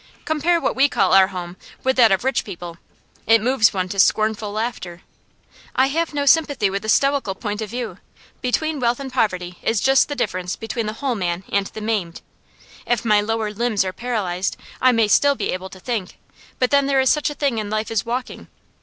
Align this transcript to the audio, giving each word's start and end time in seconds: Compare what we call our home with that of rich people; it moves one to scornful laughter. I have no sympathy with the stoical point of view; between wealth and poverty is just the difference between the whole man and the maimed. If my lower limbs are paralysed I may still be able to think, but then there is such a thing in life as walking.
Compare 0.25 0.59
what 0.59 0.75
we 0.75 0.89
call 0.89 1.13
our 1.13 1.27
home 1.27 1.55
with 1.83 1.95
that 1.95 2.11
of 2.11 2.23
rich 2.23 2.43
people; 2.43 2.79
it 3.27 3.39
moves 3.39 3.71
one 3.71 3.87
to 3.87 3.99
scornful 3.99 4.51
laughter. 4.51 5.03
I 5.75 5.89
have 5.89 6.11
no 6.11 6.25
sympathy 6.25 6.71
with 6.71 6.81
the 6.81 6.89
stoical 6.89 7.35
point 7.35 7.61
of 7.61 7.69
view; 7.69 7.99
between 8.41 8.79
wealth 8.79 8.99
and 8.99 9.13
poverty 9.13 9.59
is 9.61 9.79
just 9.79 10.07
the 10.09 10.15
difference 10.15 10.55
between 10.55 10.87
the 10.87 10.93
whole 11.05 11.13
man 11.13 11.43
and 11.51 11.67
the 11.67 11.81
maimed. 11.81 12.21
If 12.87 13.05
my 13.05 13.21
lower 13.21 13.53
limbs 13.53 13.85
are 13.85 13.93
paralysed 13.93 14.57
I 14.81 14.91
may 14.91 15.07
still 15.07 15.35
be 15.35 15.51
able 15.51 15.69
to 15.69 15.79
think, 15.79 16.17
but 16.57 16.71
then 16.71 16.87
there 16.87 16.99
is 16.99 17.11
such 17.11 17.29
a 17.29 17.35
thing 17.35 17.59
in 17.59 17.69
life 17.69 17.91
as 17.91 18.03
walking. 18.03 18.47